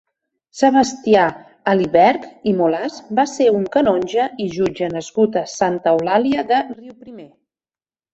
Sebastià 0.59 1.25
Aliberch 1.73 2.23
i 2.51 2.53
Molas 2.61 2.95
va 3.19 3.25
ser 3.31 3.47
un 3.57 3.67
canonge 3.75 4.25
i 4.45 4.47
jutge 4.55 4.89
nascut 4.95 5.37
a 5.43 5.45
Santa 5.53 5.93
Eulàlia 5.97 6.47
de 6.53 6.63
Riuprimer. 6.71 7.29